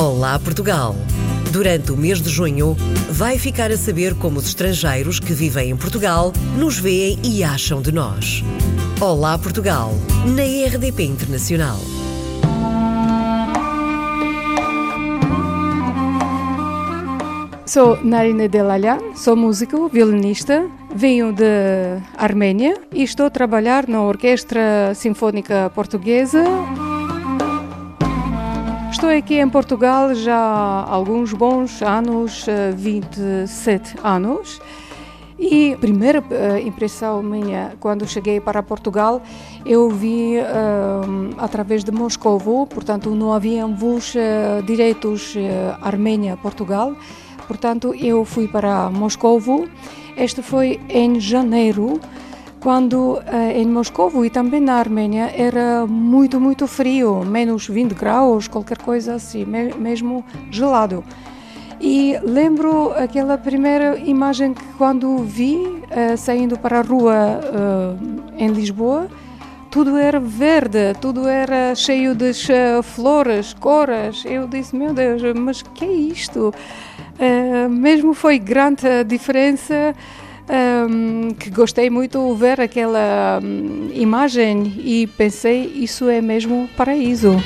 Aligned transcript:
Olá 0.00 0.38
Portugal! 0.38 0.96
Durante 1.52 1.92
o 1.92 1.96
mês 1.96 2.22
de 2.22 2.30
junho, 2.30 2.74
vai 3.10 3.38
ficar 3.38 3.70
a 3.70 3.76
saber 3.76 4.14
como 4.14 4.38
os 4.38 4.46
estrangeiros 4.46 5.20
que 5.20 5.34
vivem 5.34 5.68
em 5.68 5.76
Portugal 5.76 6.32
nos 6.56 6.78
veem 6.78 7.18
e 7.22 7.44
acham 7.44 7.82
de 7.82 7.92
nós. 7.92 8.42
Olá 8.98 9.36
Portugal, 9.36 9.90
na 10.24 10.42
RDP 10.42 11.02
Internacional. 11.02 11.76
Sou 17.66 18.02
Narina 18.02 18.48
Delalyan, 18.48 19.14
sou 19.14 19.36
músico, 19.36 19.86
violinista, 19.90 20.66
venho 20.94 21.30
de 21.30 21.44
Arménia 22.16 22.74
e 22.90 23.02
estou 23.02 23.26
a 23.26 23.30
trabalhar 23.30 23.86
na 23.86 24.00
Orquestra 24.02 24.94
Sinfónica 24.94 25.70
Portuguesa. 25.74 26.42
Estou 28.90 29.08
aqui 29.08 29.38
em 29.38 29.48
Portugal 29.48 30.14
já 30.14 30.36
há 30.36 30.90
alguns 30.90 31.32
bons 31.32 31.80
anos, 31.80 32.44
27 32.76 33.94
anos. 34.02 34.60
E 35.38 35.72
a 35.72 35.78
primeira 35.78 36.22
impressão 36.62 37.22
minha 37.22 37.72
quando 37.80 38.06
cheguei 38.06 38.40
para 38.40 38.62
Portugal, 38.62 39.22
eu 39.64 39.88
vi 39.88 40.36
uh, 40.38 41.34
através 41.38 41.82
de 41.82 41.90
Moscovo, 41.92 42.66
portanto 42.66 43.10
não 43.14 43.32
havia 43.32 43.66
voos 43.66 44.14
uh, 44.14 44.62
diretos 44.66 45.34
uh, 45.34 45.38
Arménia-Portugal, 45.80 46.94
portanto 47.46 47.94
eu 47.94 48.24
fui 48.24 48.48
para 48.48 48.90
Moscovo. 48.90 49.66
Este 50.16 50.42
foi 50.42 50.80
em 50.88 51.18
janeiro, 51.18 51.98
quando 52.60 53.20
em 53.54 53.66
Moscovo 53.66 54.24
e 54.24 54.30
também 54.30 54.60
na 54.60 54.74
Arménia 54.74 55.32
era 55.34 55.86
muito, 55.86 56.40
muito 56.40 56.66
frio, 56.66 57.24
menos 57.24 57.66
20 57.66 57.94
graus, 57.94 58.46
qualquer 58.46 58.78
coisa 58.78 59.14
assim, 59.14 59.44
mesmo 59.44 60.24
gelado. 60.50 61.02
E 61.80 62.18
lembro 62.22 62.92
aquela 62.92 63.38
primeira 63.38 63.98
imagem 63.98 64.52
que 64.52 64.64
quando 64.76 65.16
vi 65.18 65.56
uh, 65.56 66.14
saindo 66.14 66.58
para 66.58 66.80
a 66.80 66.82
rua 66.82 67.40
uh, 67.42 68.32
em 68.36 68.48
Lisboa, 68.48 69.08
tudo 69.70 69.96
era 69.96 70.20
verde, 70.20 70.92
tudo 71.00 71.26
era 71.26 71.74
cheio 71.74 72.14
de 72.14 72.32
flores, 72.82 73.54
cores. 73.54 74.24
Eu 74.26 74.46
disse, 74.46 74.76
meu 74.76 74.92
Deus, 74.92 75.22
mas 75.36 75.62
que 75.62 75.84
é 75.84 75.92
isto? 75.92 76.52
mesmo 77.70 78.14
foi 78.14 78.38
grande 78.38 78.88
a 78.88 79.02
diferença. 79.04 79.94
Um, 80.52 81.30
que 81.34 81.48
gostei 81.48 81.88
muito 81.88 82.34
ver 82.34 82.60
aquela 82.60 83.40
um, 83.40 83.88
imagem 83.94 84.74
e 84.78 85.06
pensei 85.06 85.62
isso 85.76 86.08
é 86.08 86.20
mesmo 86.20 86.68
paraíso. 86.76 87.36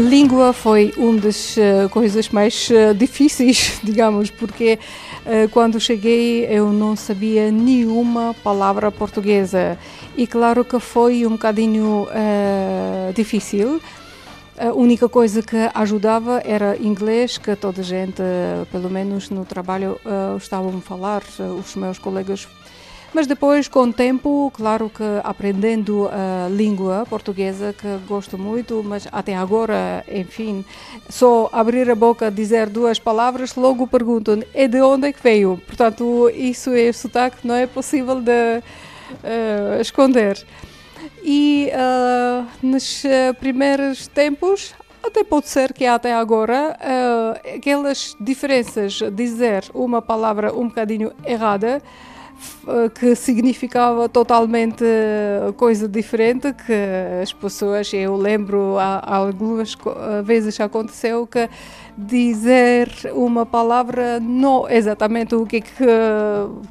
Língua 0.00 0.54
foi 0.54 0.94
uma 0.96 1.20
das 1.20 1.58
uh, 1.58 1.88
coisas 1.90 2.30
mais 2.30 2.70
uh, 2.70 2.94
difíceis, 2.94 3.78
digamos, 3.84 4.30
porque 4.30 4.78
uh, 5.26 5.48
quando 5.50 5.78
cheguei 5.78 6.46
eu 6.46 6.72
não 6.72 6.96
sabia 6.96 7.52
nenhuma 7.52 8.34
palavra 8.42 8.90
portuguesa 8.90 9.78
e 10.16 10.26
claro 10.26 10.64
que 10.64 10.80
foi 10.80 11.26
um 11.26 11.32
bocadinho 11.32 12.08
difícil. 13.14 13.80
A 14.60 14.74
única 14.74 15.08
coisa 15.08 15.40
que 15.42 15.56
ajudava 15.72 16.42
era 16.44 16.76
inglês, 16.76 17.38
que 17.38 17.56
toda 17.56 17.80
a 17.80 17.84
gente, 17.84 18.22
pelo 18.70 18.90
menos 18.90 19.30
no 19.30 19.46
trabalho, 19.46 19.98
estavam 20.36 20.76
a 20.76 20.80
falar, 20.82 21.22
os 21.58 21.74
meus 21.76 21.98
colegas 21.98 22.46
mas 23.12 23.26
depois, 23.26 23.66
com 23.66 23.82
o 23.82 23.92
tempo, 23.92 24.52
claro 24.54 24.88
que 24.88 25.02
aprendendo 25.24 26.08
a 26.12 26.48
língua 26.48 27.04
portuguesa, 27.10 27.74
que 27.76 27.88
gosto 28.06 28.38
muito, 28.38 28.84
mas 28.84 29.08
até 29.10 29.34
agora, 29.34 30.04
enfim, 30.08 30.64
só 31.08 31.48
abrir 31.52 31.90
a 31.90 31.96
boca, 31.96 32.30
dizer 32.30 32.68
duas 32.68 33.00
palavras, 33.00 33.56
logo 33.56 33.84
perguntam, 33.88 34.44
e 34.54 34.68
de 34.68 34.80
onde 34.80 35.08
é 35.08 35.12
que 35.12 35.20
veio? 35.20 35.60
Portanto, 35.66 36.30
isso 36.32 36.70
é 36.70 36.92
sotaque, 36.92 37.44
não 37.44 37.56
é 37.56 37.66
possível 37.66 38.20
de 38.20 38.58
uh, 38.60 39.80
esconder. 39.80 40.46
E 41.22 41.70
uh, 41.72 42.46
nos 42.62 43.02
primeiros 43.38 44.06
tempos, 44.06 44.74
até 45.02 45.24
pode 45.24 45.48
ser 45.48 45.72
que 45.72 45.86
até 45.86 46.12
agora 46.12 46.76
uh, 46.78 47.56
aquelas 47.56 48.16
diferenças, 48.20 49.00
dizer 49.12 49.64
uma 49.74 50.02
palavra 50.02 50.54
um 50.54 50.68
bocadinho 50.68 51.12
errada, 51.24 51.82
que 52.98 53.14
significava 53.14 54.08
totalmente 54.08 54.84
coisa 55.56 55.86
diferente 55.86 56.52
que 56.52 56.72
as 57.22 57.32
pessoas 57.32 57.92
eu 57.92 58.16
lembro 58.16 58.76
algumas 58.78 59.76
vezes 60.24 60.58
aconteceu 60.60 61.26
que 61.26 61.48
dizer 61.98 62.88
uma 63.12 63.44
palavra 63.44 64.18
não 64.20 64.68
exatamente 64.68 65.34
o 65.34 65.44
que, 65.44 65.56
é 65.56 65.60
que 65.60 65.84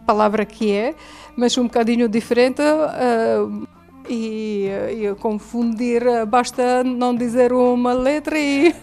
palavra 0.05 0.43
que 0.45 0.71
é 0.71 0.95
mas 1.35 1.55
um 1.57 1.63
bocadinho 1.63 2.09
diferente 2.09 2.61
e, 4.09 4.67
e, 4.91 5.15
confundir 5.19 6.03
basta 6.25 6.83
não 6.83 7.15
dizer 7.15 7.53
uma 7.53 7.93
letra 7.93 8.37
e 8.37 8.73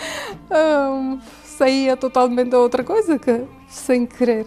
um, 0.92 1.18
saía 1.42 1.96
totalmente 1.96 2.54
outra 2.54 2.84
coisa 2.84 3.18
que 3.18 3.44
sem 3.68 4.06
querer. 4.06 4.46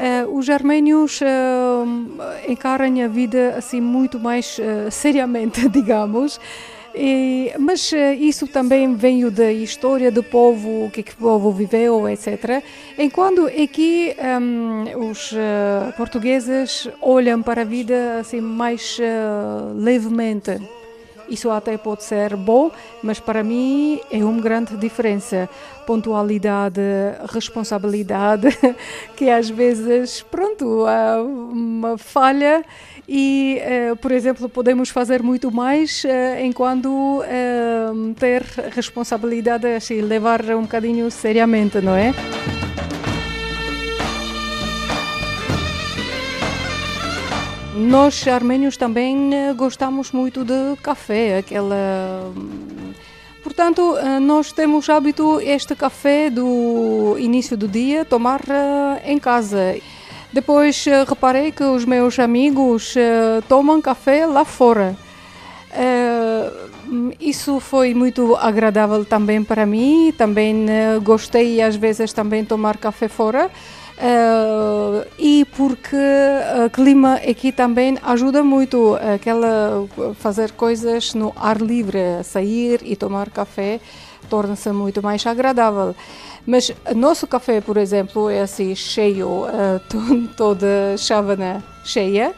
Uh, 0.00 0.38
os 0.38 0.48
arménios 0.48 1.20
uh, 1.20 2.46
encaram 2.48 2.86
a 3.04 3.08
vida 3.08 3.54
assim 3.56 3.82
muito 3.82 4.18
mais 4.18 4.58
uh, 4.58 4.90
seriamente, 4.90 5.68
digamos. 5.68 6.40
E, 6.94 7.52
mas 7.58 7.92
isso 8.18 8.46
também 8.46 8.94
veio 8.94 9.30
da 9.30 9.52
história 9.52 10.10
do 10.10 10.22
povo, 10.22 10.86
o 10.86 10.90
que, 10.90 11.02
que 11.02 11.12
o 11.12 11.16
povo 11.16 11.52
viveu, 11.52 12.08
etc. 12.08 12.62
Enquanto 12.98 13.46
aqui 13.46 14.14
um, 14.40 15.10
os 15.10 15.32
portugueses 15.96 16.88
olham 17.00 17.42
para 17.42 17.62
a 17.62 17.64
vida 17.64 18.18
assim 18.20 18.40
mais 18.40 18.98
levemente 19.76 20.60
isso 21.30 21.50
até 21.50 21.78
pode 21.78 22.02
ser 22.04 22.36
bom, 22.36 22.70
mas 23.02 23.20
para 23.20 23.42
mim 23.42 24.00
é 24.10 24.24
uma 24.24 24.40
grande 24.40 24.76
diferença. 24.76 25.48
Pontualidade, 25.86 26.80
responsabilidade, 27.32 28.48
que 29.16 29.30
às 29.30 29.48
vezes, 29.48 30.22
pronto, 30.22 30.84
há 30.86 31.22
uma 31.22 31.96
falha 31.96 32.64
e, 33.08 33.58
eh, 33.60 33.94
por 33.96 34.12
exemplo, 34.12 34.48
podemos 34.48 34.88
fazer 34.88 35.22
muito 35.22 35.50
mais 35.50 36.04
eh, 36.04 36.44
enquanto 36.44 37.24
eh, 37.24 37.88
ter 38.18 38.42
responsabilidade, 38.72 39.66
assim, 39.66 40.00
levar 40.00 40.44
um 40.50 40.62
bocadinho 40.62 41.10
seriamente, 41.10 41.80
não 41.80 41.96
é? 41.96 42.12
Nós 47.80 48.28
armênios 48.28 48.76
também 48.76 49.34
eh, 49.34 49.54
gostamos 49.54 50.12
muito 50.12 50.44
de 50.44 50.76
café, 50.82 51.38
aquela 51.38 52.30
Portanto, 53.42 53.96
eh, 53.96 54.20
nós 54.20 54.52
temos 54.52 54.90
hábito 54.90 55.40
este 55.40 55.74
café 55.74 56.28
do 56.28 57.16
início 57.18 57.56
do 57.56 57.66
dia 57.66 58.04
tomar 58.04 58.42
eh, 58.50 59.10
em 59.10 59.18
casa. 59.18 59.78
Depois 60.30 60.84
reparei 61.08 61.52
que 61.52 61.64
os 61.64 61.86
meus 61.86 62.18
amigos 62.18 62.94
tomam 63.48 63.80
café 63.80 64.26
lá 64.26 64.44
fora. 64.44 64.94
Isso 67.18 67.58
foi 67.58 67.94
muito 67.94 68.36
agradável 68.36 69.04
também 69.04 69.42
para 69.42 69.66
mim. 69.66 70.14
Também 70.16 70.66
gostei 71.02 71.60
às 71.60 71.74
vezes 71.74 72.12
também 72.12 72.44
tomar 72.44 72.76
café 72.76 73.08
fora. 73.08 73.50
Uh, 74.00 75.06
e 75.18 75.44
porque 75.44 75.94
o 76.64 76.70
clima 76.70 77.16
aqui 77.16 77.52
também 77.52 77.98
ajuda 78.02 78.42
muito 78.42 78.96
aquela 79.14 79.86
fazer 80.14 80.52
coisas 80.52 81.12
no 81.12 81.34
ar 81.36 81.58
livre, 81.60 82.24
sair 82.24 82.80
e 82.82 82.96
tomar 82.96 83.28
café 83.28 83.78
torna-se 84.30 84.70
muito 84.72 85.02
mais 85.02 85.26
agradável. 85.26 85.94
Mas 86.46 86.72
nosso 86.96 87.26
café, 87.26 87.60
por 87.60 87.76
exemplo, 87.76 88.30
é 88.30 88.40
assim 88.40 88.74
cheio, 88.74 89.28
uh, 89.44 90.28
toda 90.34 90.96
chávena 90.96 91.62
cheia, 91.84 92.32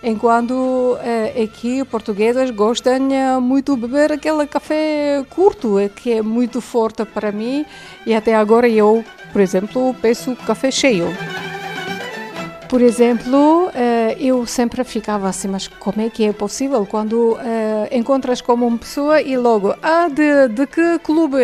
enquanto 0.00 0.52
uh, 0.52 1.42
aqui 1.42 1.84
portugueses 1.84 2.50
gostam 2.50 3.00
muito 3.40 3.74
de 3.74 3.80
beber 3.80 4.12
aquele 4.12 4.46
café 4.46 5.24
curto, 5.30 5.76
que 5.96 6.12
é 6.12 6.22
muito 6.22 6.60
forte 6.60 7.04
para 7.04 7.32
mim 7.32 7.66
e 8.06 8.14
até 8.14 8.36
agora 8.36 8.68
eu 8.68 9.04
por 9.32 9.40
exemplo, 9.40 9.94
peço 10.00 10.34
café 10.36 10.70
cheio. 10.70 11.06
Por 12.68 12.82
exemplo, 12.82 13.70
eh, 13.74 14.16
eu 14.20 14.44
sempre 14.44 14.84
ficava 14.84 15.26
assim, 15.26 15.48
mas 15.48 15.66
como 15.66 16.02
é 16.02 16.10
que 16.10 16.24
é 16.24 16.32
possível 16.34 16.84
quando 16.84 17.32
uh, 17.32 17.38
encontras 17.90 18.42
como 18.42 18.66
uma 18.66 18.76
pessoa 18.76 19.22
e 19.22 19.38
logo, 19.38 19.74
ah, 19.82 20.08
de, 20.08 20.48
de 20.48 20.66
que 20.66 20.98
clube 20.98 21.38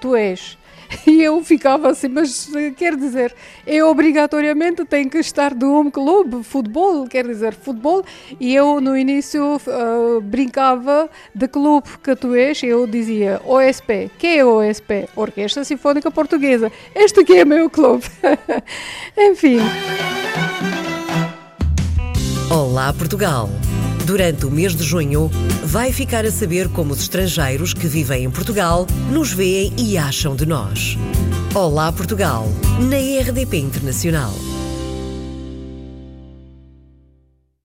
tu 0.00 0.14
és? 0.14 0.56
E 1.06 1.22
eu 1.22 1.42
ficava 1.42 1.90
assim, 1.90 2.08
mas 2.08 2.48
quer 2.76 2.96
dizer, 2.96 3.34
eu 3.66 3.88
obrigatoriamente 3.88 4.84
tenho 4.84 5.08
que 5.08 5.18
estar 5.18 5.54
de 5.54 5.64
um 5.64 5.90
clube, 5.90 6.42
futebol, 6.42 7.06
quer 7.06 7.26
dizer, 7.26 7.54
futebol. 7.54 8.04
E 8.38 8.54
eu 8.54 8.80
no 8.80 8.96
início 8.96 9.56
uh, 9.56 10.20
brincava 10.20 11.08
de 11.34 11.48
clube 11.48 11.88
que 12.02 12.14
tu 12.14 12.34
és, 12.34 12.62
eu 12.62 12.86
dizia 12.86 13.40
OSP. 13.44 14.10
Que 14.18 14.38
é 14.38 14.44
OSP? 14.44 15.08
Orquestra 15.16 15.64
Sinfónica 15.64 16.10
Portuguesa. 16.10 16.70
Este 16.94 17.20
aqui 17.20 17.38
é 17.38 17.44
meu 17.44 17.70
clube. 17.70 18.04
Enfim. 19.16 19.58
Olá, 22.50 22.92
Portugal! 22.92 23.48
Durante 24.08 24.46
o 24.46 24.50
mês 24.50 24.74
de 24.74 24.82
junho, 24.82 25.30
vai 25.62 25.92
ficar 25.92 26.24
a 26.24 26.30
saber 26.30 26.66
como 26.70 26.94
os 26.94 27.00
estrangeiros 27.02 27.74
que 27.74 27.86
vivem 27.86 28.24
em 28.24 28.30
Portugal 28.30 28.86
nos 29.12 29.34
veem 29.34 29.70
e 29.76 29.98
acham 29.98 30.34
de 30.34 30.46
nós. 30.46 30.96
Olá, 31.54 31.92
Portugal, 31.92 32.48
na 32.88 32.96
RDP 32.96 33.58
Internacional. 33.58 34.32